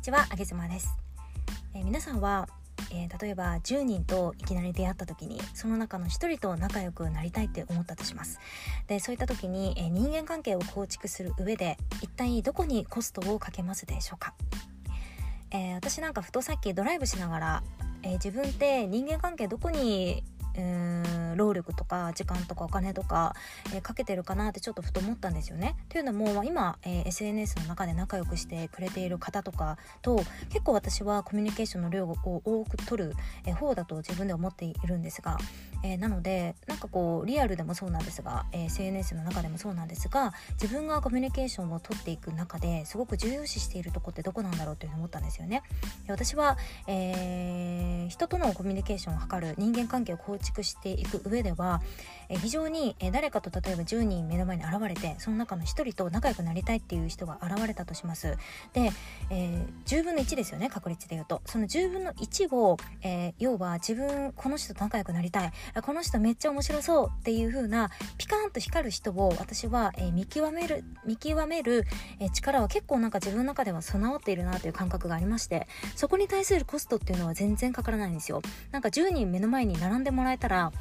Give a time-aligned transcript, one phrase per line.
[0.00, 0.96] にちはあげずまです、
[1.74, 2.48] えー、皆さんは、
[2.90, 8.40] えー、例えば10人といきなり出会った時にその中の1人と仲良くなりたいって思ったとします。
[8.86, 14.32] でそういった時に、えー、人間関係を構築する上で一体どこにコストをかけますでしょうか、
[15.50, 17.62] え私なんかふとさっきドライブしながら、
[18.02, 20.24] え自分って人間関係どこに
[20.56, 21.02] うん
[21.40, 23.34] 労力とか時間とかお金とか、
[23.74, 25.76] えー、かけてるかなってちょっとふと思ったんですよね。
[25.88, 33.14] というのも、まあ、今、えー、SNS の中で仲良くしてくれている方とかと結構私はコミュニケーションの量を多く取る、
[33.46, 35.38] えー、方だと自分で思っているんですが、
[35.82, 45.62] えなのでなんかこうリアルでもそうなんですが、え SNS の中でもそうなんですが自分がコミュニケーションを取っていく中ですごく重要視しているとこってどこなんだろうというふうに思ったんですよね。
[46.06, 51.80] 私は、え人とのコミュニケーションを図る人間関係を構築していく上では、
[52.30, 58.36] え非常に、え誰かと例えば10人目の前に現れてその中の1人と仲良くなりたいっていう人が現れたとします。
[58.72, 58.92] で、
[59.30, 61.42] えー、10分の1ですよね確率で言うと。
[61.44, 65.52] その10分の1を、えー、要は自分この人と仲良くなりたい。
[65.82, 71.84] この人めっちゃ面白そうっていう風なピカーンと光る人を私は、えー、見極める見極める、
[72.20, 78.40] え力は結構なんか自分の中では備わっているなという感覚がありましてそこに対するコストっていうのは全然かからないんですよ。
[78.70, 80.72] なんか10人目の前に並んでもらえたら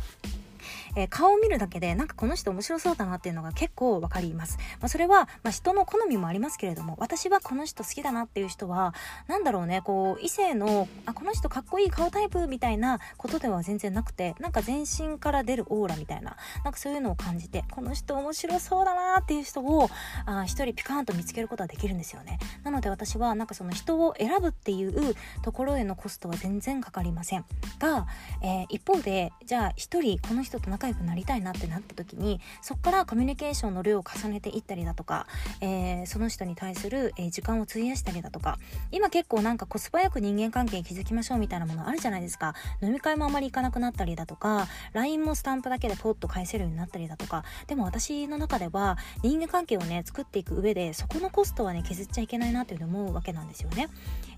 [0.96, 4.58] えー、顔を見るだけでなんかこの人面白そうだなっていうのが結構わかります。
[4.80, 8.94] まあ、それは、まあ、人の好みもありますけれども、私はこの人好きだなっていう人は、
[9.28, 19.90] なんだろうね、こう、異性の、あ、この人かっこいい顔タイプみたいなことでは全然なくて、なんか全身から出るオーラみたいな、なんかそういうのを感じて、この人面白そうだなっていう人を、
[20.26, 22.40] あ一人ピカーンと見つけることはできるんですよね。
[22.64, 27.46] なので私は、なんかその人を選ぶっていうところへのコストは全然かかりません。
[27.80, 28.08] が、
[28.42, 35.28] えー、一方で、じゃあ一人この人と仲仲良くなりたいなってなった時にそこからコミュニケーションの量を重ねていったりだとか、
[35.60, 38.58] えー、その人に対する、えー、時間を費やしたりだとか
[38.92, 42.54] 今結構なんかコスパよく人間関係築きましょうみたいなものあるじゃないですか。
[42.82, 47.44] 飲み会もあまり行かなくなったりだとか LINE もスタンプだけでポッと返せるようになったりだとか。
[47.68, 53.90] でも私の中では人間関係をね作っていく上でそこのコストはね削っちゃいけないなというふうに思うわけなんですよね、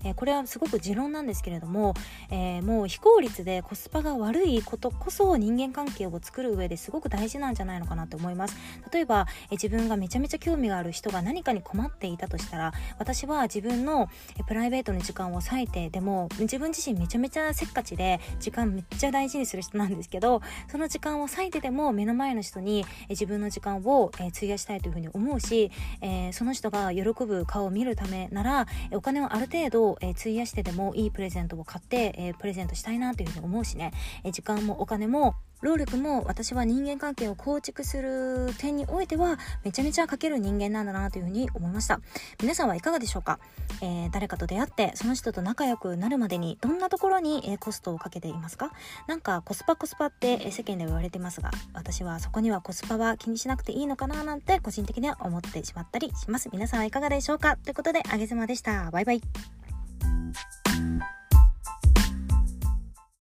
[0.04, 1.94] えー、これはすごく持論なんですけれども、
[2.30, 8.56] えもう非効率でコスパが悪いことこそ人間関係を作る上ですごく大事なんじゃないのかなって思います。
[8.92, 25.70] 例えばえ自分がめちゃめちゃ興味がある人が何かに困っていたとしたら私は自分のえプライベートの時間を割いてでも自分自身めちゃめちゃせっかちで時間めっちゃ大事にする人なんですけどその時間を割いてでも目の前の人にえ自分の時間をえ費やしたいというふうに思うし、
[26.00, 33.92] えー、その人が喜ぶ顔を見るためならお金をある程度え費やしてでもいいプレゼントを買って、えプレゼントしたいなというふうに思うしね、
[34.24, 42.00] え時間もお金も労力も私は人間関係を構築する点においてはめちゃめちゃかける人間なんだなというふうに思いました。
[42.40, 43.38] 皆さんはいかがでしょうか、
[43.80, 48.72] えー、誰かと出会ってその人と仲良くなるまでにどんなところに、えー、コストをかけていますか？
[49.06, 56.48] なんかコスパコスパって世間で言われてますが私はそこにはコスパは気にしなくていいのかななんて個人的には思ってしまったりします。
[56.52, 57.56] 皆さんはいかがでしょうか？
[57.56, 58.90] ということであげずまでした。
[58.90, 59.22] バイバイ。